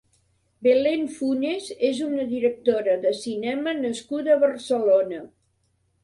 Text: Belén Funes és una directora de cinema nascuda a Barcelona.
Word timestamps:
Belén 0.67 1.01
Funes 1.17 1.67
és 1.89 1.99
una 2.05 2.25
directora 2.31 2.95
de 3.03 3.11
cinema 3.17 3.73
nascuda 3.81 4.33
a 4.37 4.39
Barcelona. 4.45 5.21